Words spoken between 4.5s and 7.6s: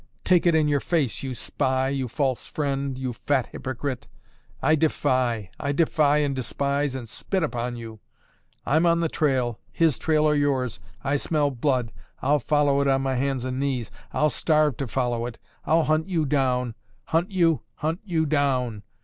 I defy, I defy and despise and spit